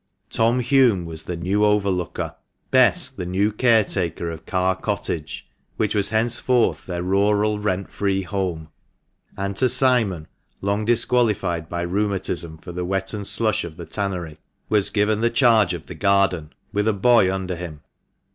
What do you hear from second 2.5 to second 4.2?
THE MANCHESTER MAN. 239 Bess the new